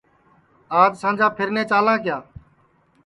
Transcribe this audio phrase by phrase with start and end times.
[0.81, 2.17] آج سانجا پیرنے چالاں کیا